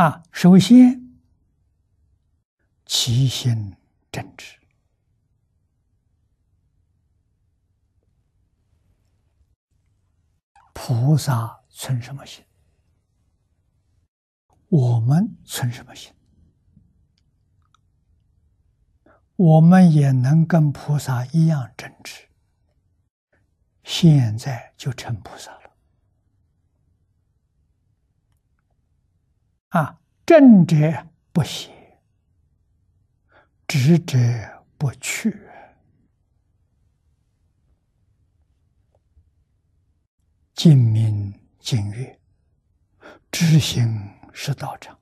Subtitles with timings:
[0.00, 1.14] 啊，首先
[2.86, 3.76] 其心
[4.10, 4.58] 正直，
[10.72, 12.42] 菩萨存什么心？
[14.68, 16.14] 我们存什么心？
[19.36, 22.26] 我们也能跟菩萨一样正直，
[23.84, 25.60] 现在就成菩萨了。
[29.70, 30.76] 啊，正者
[31.32, 31.70] 不邪，
[33.68, 34.18] 直者
[34.76, 35.32] 不屈，
[40.54, 42.18] 净明净月，
[43.30, 44.98] 知行是道场。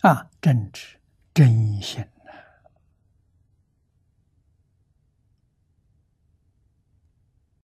[0.00, 1.00] 啊，正直
[1.32, 2.04] 真心。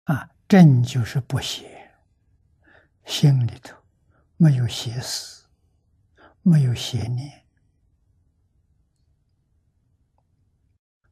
[0.08, 1.92] 啊，正就是不邪，
[3.06, 3.78] 心里头
[4.38, 5.46] 没有邪思，
[6.42, 7.46] 没有邪念。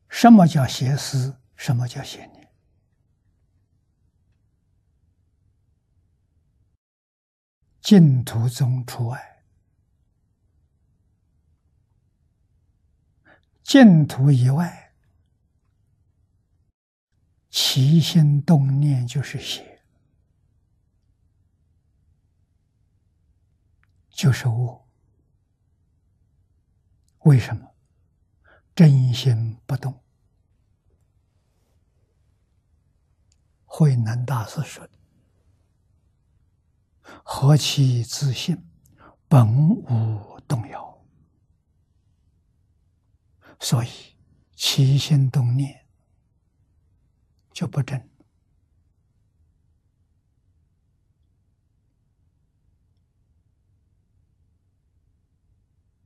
[0.07, 1.41] 什么叫邪思？
[1.57, 2.49] 什么叫邪念？
[7.81, 9.43] 净土宗除外，
[13.61, 14.84] 净土以外。
[17.57, 19.81] 起心动念就是邪，
[24.09, 24.85] 就是恶。
[27.19, 27.73] 为什么？
[28.75, 30.03] 真心不动。
[33.63, 34.85] 慧能大师说
[37.23, 38.69] ：“何其自信，
[39.29, 41.05] 本无动摇。”
[43.61, 43.87] 所以
[44.55, 45.84] 起心动念。
[47.55, 48.09] 就不正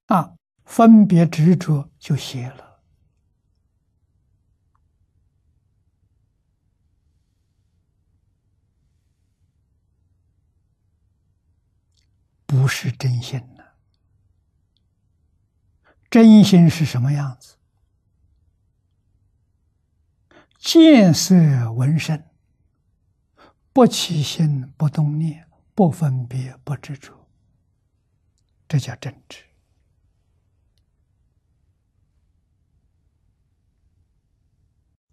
[0.05, 2.83] 啊，分别执着就邪了，
[12.45, 13.63] 不是真心呢。
[16.09, 17.58] 真心是什么样子？
[20.59, 21.33] 见色
[21.71, 22.21] 闻声，
[23.71, 27.27] 不起心，不动念，不分别，不执着，
[28.67, 29.45] 这叫正直。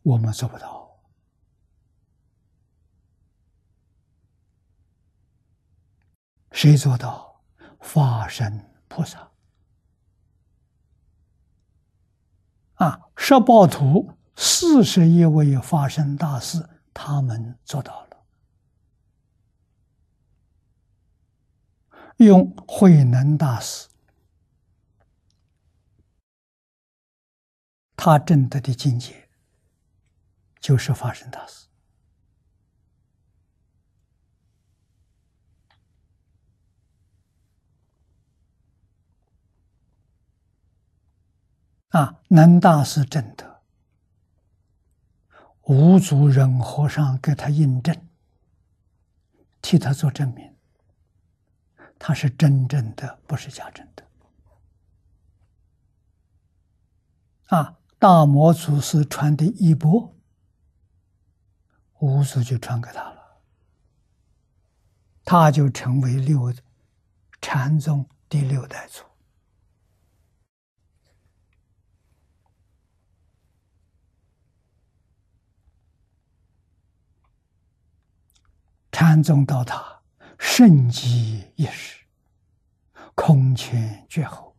[0.02, 1.00] 我们做不到，
[6.50, 7.40] 谁做到？
[7.80, 9.30] 法身菩萨
[12.74, 14.12] 啊，十报图。
[14.36, 18.06] 四十一位发生大事，他们做到了。
[22.18, 23.88] 用慧能大师
[27.94, 29.28] 他证得的境界，
[30.60, 31.66] 就是发生大事
[41.88, 42.20] 啊！
[42.28, 43.45] 能大师证得。
[45.66, 48.08] 五祖人和尚给他印证，
[49.60, 50.54] 替他做证明，
[51.98, 54.04] 他是真正的，不是假正的。
[57.46, 60.14] 啊，大魔祖师传的衣钵，
[61.98, 63.40] 五祖就传给他了，
[65.24, 66.54] 他就成为六
[67.40, 69.02] 禅宗第六代祖。
[78.98, 80.00] 禅宗到他
[80.38, 82.06] 盛极一时，
[83.14, 84.56] 空前绝后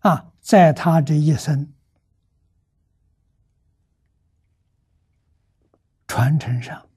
[0.00, 0.32] 啊！
[0.40, 1.72] 在他这一生
[6.08, 6.88] 传承上，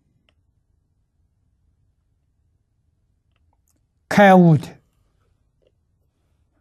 [4.08, 4.82] 开悟的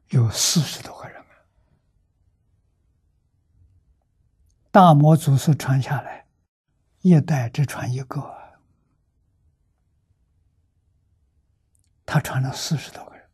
[0.08, 1.17] 有四十多个人。
[4.78, 6.28] 大魔祖师传下来，
[7.00, 8.32] 一代只传一个，
[12.06, 13.28] 他传了四十多个人。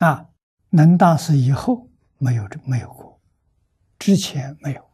[0.00, 0.28] 啊，
[0.68, 3.18] 能大师以后没有这没有过，
[3.98, 4.90] 之前没有，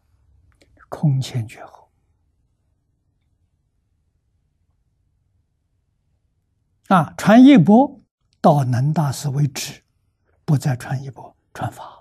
[0.88, 1.90] 空前绝后。
[6.86, 8.00] 啊，传一波
[8.40, 9.82] 到能大师为止，
[10.44, 11.95] 不再传一波，传法。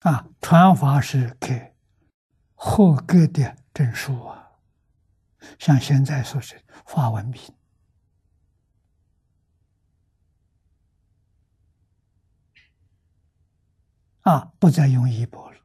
[0.00, 1.74] 啊，传法是给
[2.54, 4.52] 合格的证书啊，
[5.58, 7.54] 像现在说是发文凭
[14.22, 15.58] 啊，不再用衣钵了。